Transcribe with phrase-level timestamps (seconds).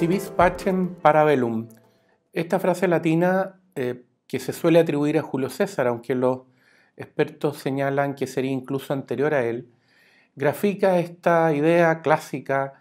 [0.00, 1.68] Si vis pacem para velum.
[2.32, 6.44] Esta frase latina eh, que se suele atribuir a Julio César, aunque los
[6.96, 9.68] expertos señalan que sería incluso anterior a él,
[10.34, 12.80] grafica esta idea clásica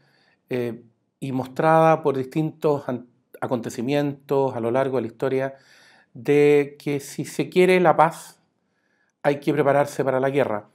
[0.49, 0.81] eh,
[1.19, 2.85] y mostrada por distintos
[3.41, 5.55] acontecimientos a lo largo de la historia
[6.13, 8.39] de que si se quiere la paz
[9.23, 10.69] hay que prepararse para la guerra.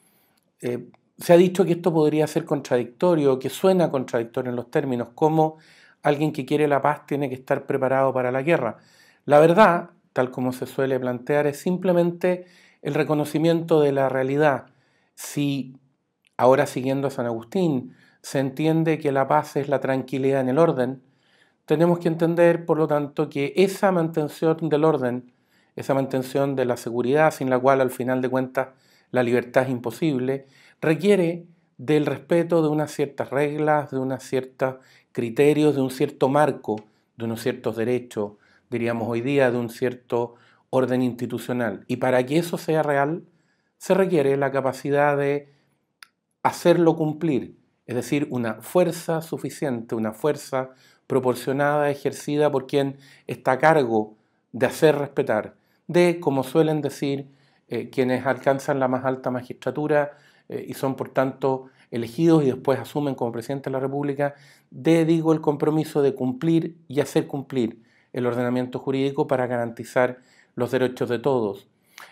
[0.61, 5.09] Eh, se ha dicho que esto podría ser contradictorio, que suena contradictorio en los términos,
[5.15, 5.57] como
[6.05, 8.77] alguien que quiere la paz tiene que estar preparado para la guerra.
[9.25, 12.45] La verdad, tal como se suele plantear, es simplemente
[12.83, 14.67] el reconocimiento de la realidad.
[15.15, 15.77] Si,
[16.37, 20.59] ahora siguiendo a San Agustín, se entiende que la paz es la tranquilidad en el
[20.59, 21.03] orden,
[21.67, 25.33] tenemos que entender, por lo tanto, que esa mantención del orden,
[25.77, 28.69] esa mantención de la seguridad, sin la cual al final de cuentas
[29.11, 30.47] la libertad es imposible,
[30.83, 31.47] requiere
[31.79, 34.77] del respeto de unas ciertas reglas, de unos ciertos
[35.15, 36.85] criterios, de un cierto marco,
[37.17, 38.33] de unos ciertos derechos,
[38.69, 40.35] diríamos hoy día, de un cierto
[40.71, 41.85] orden institucional.
[41.87, 43.23] Y para que eso sea real,
[43.79, 45.49] se requiere la capacidad de
[46.43, 47.57] hacerlo cumplir,
[47.87, 50.71] es decir, una fuerza suficiente, una fuerza
[51.07, 52.97] proporcionada, ejercida por quien
[53.29, 54.17] está a cargo
[54.51, 55.55] de hacer respetar,
[55.87, 57.29] de, como suelen decir,
[57.69, 60.19] eh, quienes alcanzan la más alta magistratura
[60.49, 64.35] eh, y son por tanto elegidos y después asumen como presidente de la República,
[64.71, 70.19] de, digo, el compromiso de cumplir y hacer cumplir el ordenamiento jurídico para garantizar
[70.57, 71.69] los derechos de todos.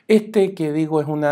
[0.06, 1.27] Este que digo es un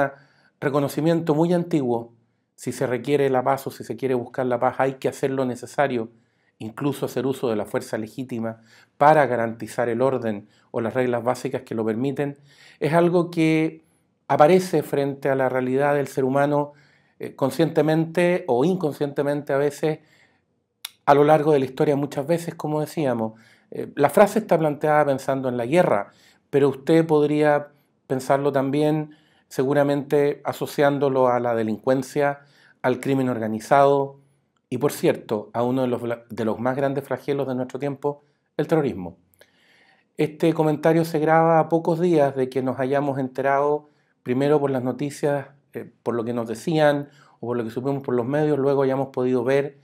[0.61, 2.13] reconocimiento muy antiguo.
[2.57, 5.31] Si se requiere la paz o si se quiere buscar la paz, hay que hacer
[5.31, 6.11] lo necesario,
[6.59, 8.63] incluso hacer uso de la fuerza legítima
[8.99, 12.37] para garantizar el orden o las reglas básicas que lo permiten,
[12.81, 13.85] es algo que
[14.27, 16.73] aparece frente a la realidad del ser humano
[17.21, 19.99] eh, conscientemente o inconscientemente a veces
[21.05, 23.39] a lo largo de la historia, muchas veces, como decíamos.
[23.71, 26.13] Eh, la frase está planteada pensando en la guerra,
[26.49, 27.69] pero usted podría
[28.07, 29.17] pensarlo también
[29.49, 32.41] seguramente asociándolo a la delincuencia,
[32.81, 34.21] al crimen organizado
[34.71, 38.23] y, por cierto, a uno de los, de los más grandes flagelos de nuestro tiempo,
[38.57, 39.19] el terrorismo.
[40.17, 43.89] Este comentario se graba a pocos días de que nos hayamos enterado,
[44.23, 47.09] primero por las noticias, eh, por lo que nos decían
[47.41, 49.79] o por lo que supimos por los medios, luego hayamos podido ver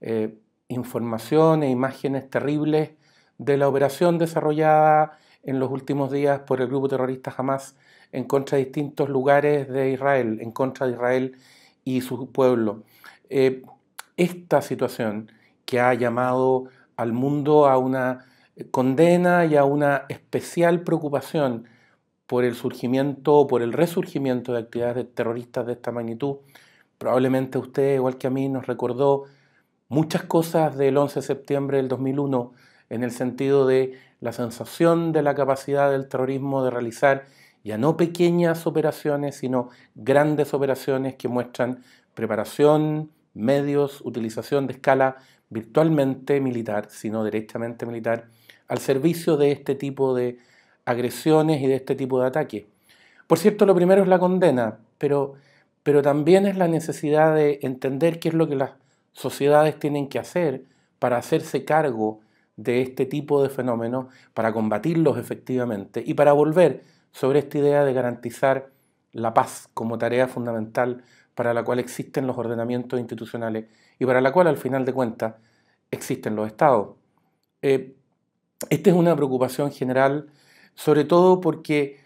[0.00, 0.34] eh,
[0.68, 2.90] información e imágenes terribles
[3.38, 7.76] de la operación desarrollada en los últimos días por el grupo terrorista Hamas
[8.12, 11.36] en contra de distintos lugares de Israel, en contra de Israel
[11.84, 12.82] y su pueblo.
[13.28, 13.62] Eh,
[14.16, 15.30] esta situación
[15.66, 16.66] que ha llamado
[16.96, 18.26] al mundo a una
[18.70, 21.66] condena y a una especial preocupación
[22.26, 26.36] por el surgimiento o por el resurgimiento de actividades terroristas de esta magnitud,
[26.98, 29.24] probablemente usted, igual que a mí, nos recordó
[29.88, 32.52] muchas cosas del 11 de septiembre del 2001
[32.90, 37.26] en el sentido de la sensación de la capacidad del terrorismo de realizar
[37.62, 41.82] ya no pequeñas operaciones, sino grandes operaciones que muestran
[42.14, 45.16] preparación, medios, utilización de escala
[45.48, 48.28] virtualmente militar, sino directamente militar,
[48.68, 50.38] al servicio de este tipo de
[50.84, 52.64] agresiones y de este tipo de ataques.
[53.26, 55.34] Por cierto, lo primero es la condena, pero,
[55.82, 58.72] pero también es la necesidad de entender qué es lo que las
[59.12, 60.64] sociedades tienen que hacer
[60.98, 62.20] para hacerse cargo
[62.56, 67.92] de este tipo de fenómenos, para combatirlos efectivamente y para volver sobre esta idea de
[67.92, 68.70] garantizar
[69.12, 73.66] la paz como tarea fundamental para la cual existen los ordenamientos institucionales
[73.98, 75.34] y para la cual al final de cuentas
[75.90, 76.96] existen los estados.
[77.62, 77.94] Eh,
[78.70, 80.28] esta es una preocupación general,
[80.74, 81.98] sobre todo porque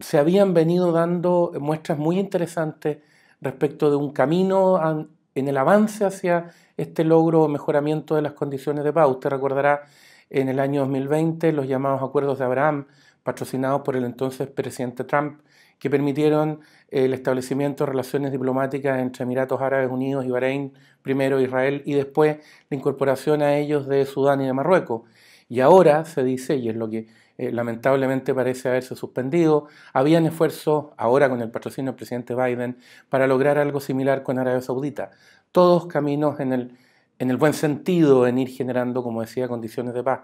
[0.00, 2.98] se habían venido dando muestras muy interesantes
[3.40, 8.84] respecto de un camino en el avance hacia este logro o mejoramiento de las condiciones
[8.84, 9.08] de paz.
[9.08, 9.82] Usted recordará
[10.30, 12.86] en el año 2020 los llamados acuerdos de Abraham,
[13.22, 15.40] patrocinados por el entonces presidente Trump,
[15.78, 20.72] que permitieron el establecimiento de relaciones diplomáticas entre Emiratos Árabes Unidos y Bahrein,
[21.02, 22.38] primero Israel y después
[22.70, 25.02] la incorporación a ellos de Sudán y de Marruecos.
[25.48, 27.08] Y ahora se dice, y es lo que
[27.38, 29.66] eh, lamentablemente parece haberse suspendido.
[29.92, 34.60] Habían esfuerzos, ahora con el patrocinio del presidente Biden, para lograr algo similar con Arabia
[34.60, 35.10] Saudita.
[35.50, 36.76] Todos caminos en el,
[37.18, 40.20] en el buen sentido, en ir generando, como decía, condiciones de paz.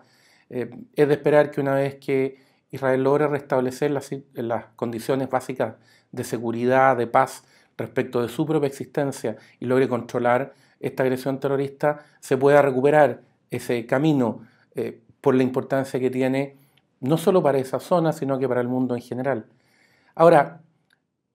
[0.50, 2.38] Eh, es de esperar que una vez que
[2.70, 5.74] Israel logre restablecer las, las condiciones básicas
[6.12, 7.44] de seguridad, de paz
[7.76, 13.86] respecto de su propia existencia y logre controlar esta agresión terrorista, se pueda recuperar ese
[13.86, 16.56] camino eh, por la importancia que tiene
[17.00, 19.46] no solo para esa zona, sino que para el mundo en general.
[20.14, 20.62] Ahora,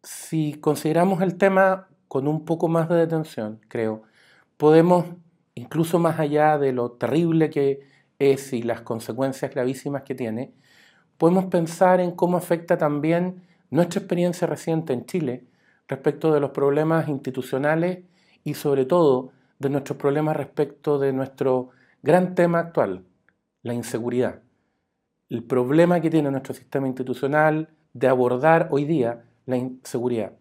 [0.04, 4.04] si consideramos el tema con un poco más de detención, creo,
[4.58, 5.06] podemos,
[5.56, 7.82] incluso más allá de lo terrible que
[8.20, 10.54] es y las consecuencias gravísimas que tiene,
[11.18, 15.46] podemos pensar en cómo afecta también nuestra experiencia reciente en Chile
[15.88, 18.04] respecto de los problemas institucionales
[18.44, 21.70] y sobre todo de nuestros problemas respecto de nuestro
[22.02, 23.06] gran tema actual,
[23.62, 24.42] la inseguridad.
[25.34, 30.34] El problema que tiene nuestro sistema institucional de abordar hoy día la inseguridad.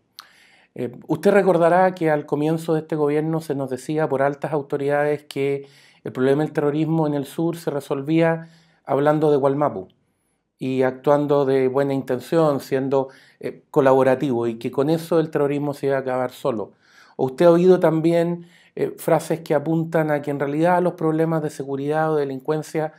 [0.74, 5.24] Eh, usted recordará que al comienzo de este gobierno se nos decía por altas autoridades
[5.24, 5.66] que
[6.04, 8.50] el problema del terrorismo en el sur se resolvía
[8.84, 9.88] hablando de Gualmapu
[10.58, 13.08] y actuando de buena intención, siendo
[13.40, 16.72] eh, colaborativo y que con eso el terrorismo se iba a acabar solo.
[17.16, 21.48] Usted ha oído también eh, frases que apuntan a que en realidad los problemas de
[21.48, 22.92] seguridad o de delincuencia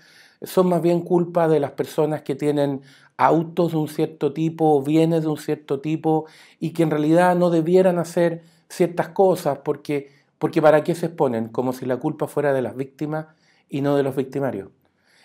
[0.43, 2.81] son más bien culpa de las personas que tienen
[3.17, 6.25] autos de un cierto tipo, bienes de un cierto tipo
[6.59, 11.47] y que en realidad no debieran hacer ciertas cosas porque, porque para qué se exponen,
[11.49, 13.27] como si la culpa fuera de las víctimas
[13.69, 14.69] y no de los victimarios.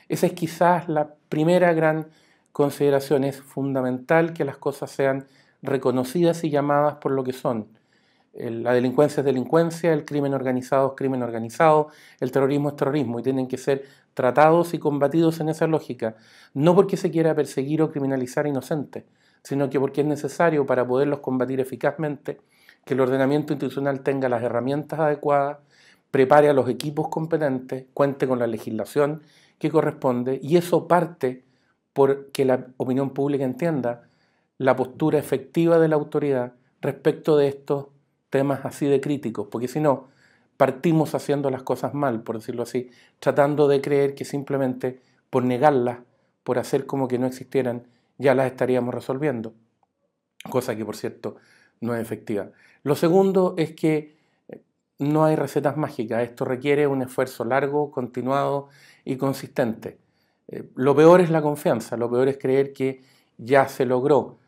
[0.09, 2.09] Esa es quizás la primera gran
[2.53, 3.25] consideración.
[3.25, 5.27] Es fundamental que las cosas sean
[5.63, 7.69] reconocidas y llamadas por lo que son.
[8.35, 11.89] La delincuencia es delincuencia, el crimen organizado es crimen organizado,
[12.21, 13.85] el terrorismo es terrorismo y tienen que ser
[14.19, 16.17] tratados y combatidos en esa lógica,
[16.53, 19.05] no porque se quiera perseguir o criminalizar a inocentes,
[19.45, 22.41] sino que porque es necesario para poderlos combatir eficazmente
[22.85, 25.59] que el ordenamiento institucional tenga las herramientas adecuadas,
[26.11, 29.23] prepare a los equipos competentes, cuente con la legislación
[29.57, 31.45] que corresponde y eso parte
[31.93, 34.09] por que la opinión pública entienda
[34.57, 37.87] la postura efectiva de la autoridad respecto de estos
[38.31, 40.09] temas así de críticos, porque si no,
[40.59, 42.91] partimos haciendo las cosas mal, por decirlo así,
[43.21, 45.01] tratando de creer que simplemente
[45.31, 46.01] por negarlas,
[46.43, 47.87] por hacer como que no existieran,
[48.19, 49.55] ya las estaríamos resolviendo,
[50.51, 51.37] cosa que por cierto
[51.81, 52.51] no es efectiva.
[52.83, 54.17] Lo segundo es que
[54.49, 54.61] eh,
[54.99, 58.69] no hay recetas mágicas, esto requiere un esfuerzo largo, continuado
[59.05, 59.99] y consistente.
[60.49, 63.01] Eh, lo peor es la confianza, lo peor es creer que
[63.37, 64.39] ya se logró.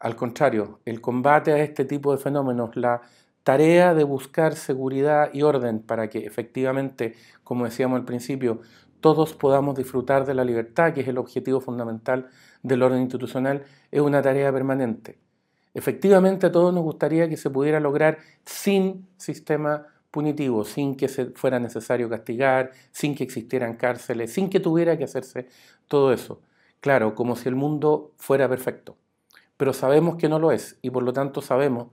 [0.00, 3.00] Al contrario, el combate a este tipo de fenómenos, la
[3.44, 8.60] tarea de buscar seguridad y orden para que efectivamente, como decíamos al principio,
[9.00, 12.28] todos podamos disfrutar de la libertad, que es el objetivo fundamental
[12.62, 15.18] del orden institucional, es una tarea permanente.
[15.74, 21.26] Efectivamente, a todos nos gustaría que se pudiera lograr sin sistema punitivo, sin que se
[21.30, 25.48] fuera necesario castigar, sin que existieran cárceles, sin que tuviera que hacerse
[25.88, 26.40] todo eso.
[26.80, 28.96] Claro, como si el mundo fuera perfecto.
[29.56, 31.88] Pero sabemos que no lo es y por lo tanto sabemos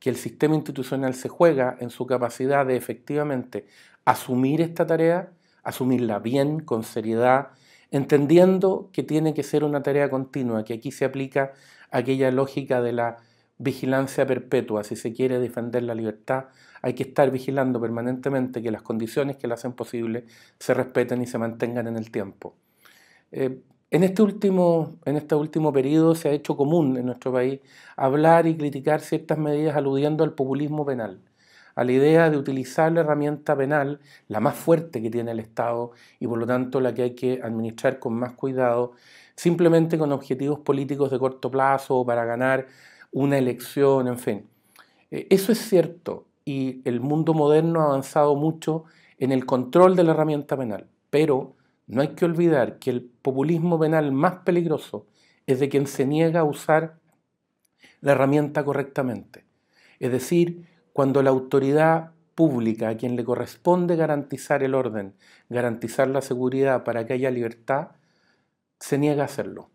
[0.00, 3.66] que el sistema institucional se juega en su capacidad de efectivamente
[4.04, 5.32] asumir esta tarea,
[5.62, 7.50] asumirla bien, con seriedad,
[7.90, 11.52] entendiendo que tiene que ser una tarea continua, que aquí se aplica
[11.90, 13.18] aquella lógica de la
[13.58, 14.84] vigilancia perpetua.
[14.84, 16.46] Si se quiere defender la libertad,
[16.80, 20.24] hay que estar vigilando permanentemente que las condiciones que la hacen posible
[20.58, 22.56] se respeten y se mantengan en el tiempo.
[23.32, 25.36] Eh, en este, último, en este
[25.72, 27.60] periodo se ha hecho común en nuestro país
[27.96, 31.20] hablar y criticar ciertas medidas aludiendo al populismo penal,
[31.74, 35.92] a la idea de utilizar la herramienta penal, la más fuerte que tiene el Estado
[36.20, 38.92] y por lo tanto la que hay que administrar con más cuidado,
[39.34, 42.68] simplemente con objetivos políticos de corto plazo o para ganar
[43.12, 44.46] una elección, en fin.
[45.10, 48.84] Eh, eso es cierto y el mundo moderno ha avanzado mucho
[49.18, 51.54] en el control de la herramienta penal, pero
[51.90, 55.06] no hay que olvidar que el populismo penal más peligroso
[55.46, 57.00] es de quien se niega a usar
[58.00, 59.44] la herramienta correctamente.
[59.98, 65.14] Es decir, cuando la autoridad pública a quien le corresponde garantizar el orden,
[65.48, 67.88] garantizar la seguridad para que haya libertad,
[68.78, 69.70] se niega a hacerlo.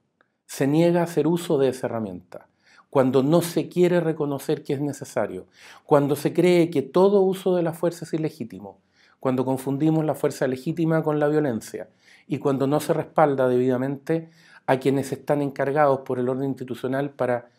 [0.46, 2.48] Se niega a hacer uso de esa herramienta.
[2.90, 5.48] Cuando no se quiere reconocer que es necesario,
[5.84, 8.80] cuando se cree que todo uso de la fuerza es ilegítimo,
[9.20, 11.90] cuando confundimos la fuerza legítima con la violencia,
[12.28, 14.30] y cuando no se respalda debidamente
[14.68, 17.50] a quienes están encargados por el orden institucional para,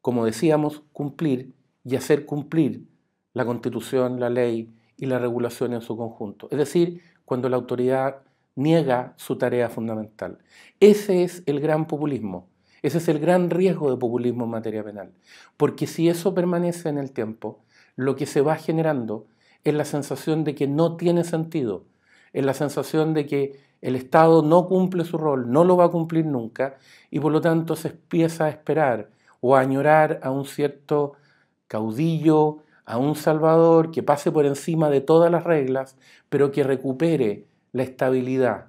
[0.00, 2.86] como decíamos, cumplir y hacer cumplir
[3.32, 6.48] la constitución, la ley y la regulación en su conjunto.
[6.50, 8.22] Es decir, cuando la autoridad
[8.54, 10.38] niega su tarea fundamental.
[10.80, 12.48] Ese es el gran populismo.
[12.82, 15.12] Ese es el gran riesgo de populismo en materia penal.
[15.56, 17.62] Porque si eso permanece en el tiempo,
[17.94, 19.26] lo que se va generando
[19.64, 21.84] es la sensación de que no tiene sentido,
[22.32, 25.90] es la sensación de que el Estado no cumple su rol, no lo va a
[25.90, 26.76] cumplir nunca,
[27.10, 31.14] y por lo tanto se empieza a esperar o a añorar a un cierto
[31.68, 35.96] caudillo, a un salvador que pase por encima de todas las reglas,
[36.28, 38.66] pero que recupere la estabilidad.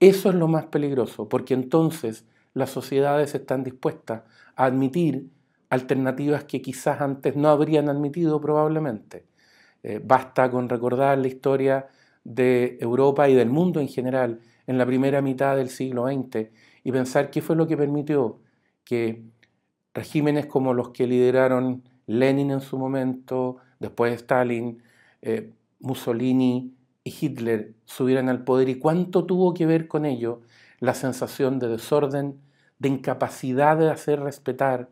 [0.00, 4.22] Eso es lo más peligroso, porque entonces las sociedades están dispuestas
[4.54, 5.30] a admitir
[5.70, 9.26] alternativas que quizás antes no habrían admitido probablemente.
[9.82, 11.88] Eh, basta con recordar la historia
[12.26, 16.48] de Europa y del mundo en general en la primera mitad del siglo XX
[16.82, 18.40] y pensar qué fue lo que permitió
[18.84, 19.22] que
[19.94, 24.82] regímenes como los que lideraron Lenin en su momento, después Stalin,
[25.22, 30.42] eh, Mussolini y Hitler subieran al poder y cuánto tuvo que ver con ello
[30.80, 32.40] la sensación de desorden,
[32.80, 34.90] de incapacidad de hacer respetar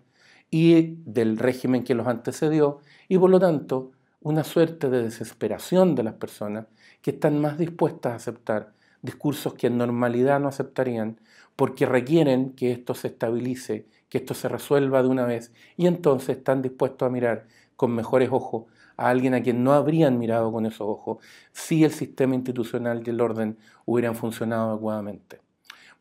[0.52, 6.04] y del régimen que los antecedió y por lo tanto una suerte de desesperación de
[6.04, 6.66] las personas
[7.04, 11.20] que están más dispuestas a aceptar discursos que en normalidad no aceptarían
[11.54, 16.38] porque requieren que esto se estabilice, que esto se resuelva de una vez y entonces
[16.38, 17.46] están dispuestos a mirar
[17.76, 18.64] con mejores ojos
[18.96, 21.18] a alguien a quien no habrían mirado con esos ojos
[21.52, 25.42] si el sistema institucional y el orden hubieran funcionado adecuadamente.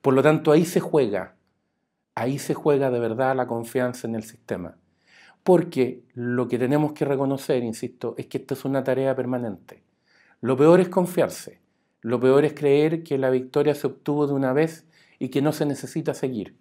[0.02, 1.36] Por lo tanto, ahí se juega,
[2.16, 4.78] ahí se juega de verdad la confianza en el sistema.
[5.44, 9.84] Porque lo que tenemos que reconocer, insisto, es que esta es una tarea permanente.
[10.44, 11.62] Lo peor es confiarse,
[12.02, 14.86] lo peor es creer que la victoria se obtuvo de una vez
[15.18, 16.58] y que no se necesita seguir.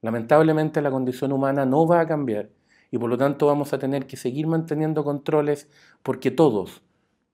[0.00, 2.48] Lamentablemente la condición humana no va a cambiar
[2.90, 5.68] y por lo tanto vamos a tener que seguir manteniendo controles
[6.02, 6.80] porque todos,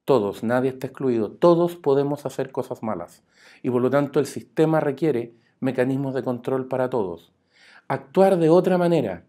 [0.05, 3.23] todos, nadie está excluido, todos podemos hacer cosas malas
[3.63, 7.33] y por lo tanto el sistema requiere mecanismos de control para todos.
[7.87, 9.27] Actuar de otra manera,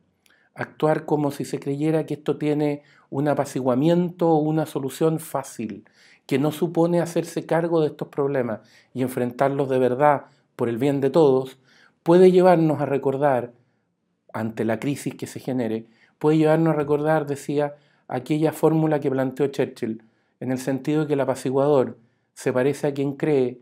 [0.55, 5.85] actuar como si se creyera que esto tiene un apaciguamiento o una solución fácil,
[6.25, 8.62] que no supone hacerse cargo de estos problemas
[8.93, 11.59] y enfrentarlos de verdad por el bien de todos,
[12.03, 13.53] puede llevarnos a recordar,
[14.33, 15.88] ante la crisis que se genere,
[16.19, 17.75] puede llevarnos a recordar, decía,
[18.07, 20.03] aquella fórmula que planteó Churchill,
[20.39, 21.97] en el sentido de que el apaciguador
[22.33, 23.62] se parece a quien cree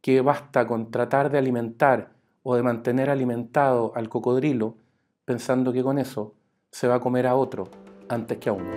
[0.00, 2.10] que basta con tratar de alimentar
[2.42, 4.76] o de mantener alimentado al cocodrilo,
[5.24, 6.34] pensando que con eso
[6.70, 7.68] se va a comer a otro
[8.08, 8.70] antes que a uno.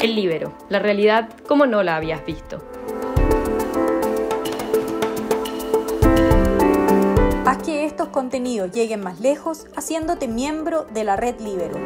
[0.00, 2.58] El libero, la realidad como no la habías visto.
[7.44, 11.78] Haz que estos contenidos lleguen más lejos haciéndote miembro de la red Libero.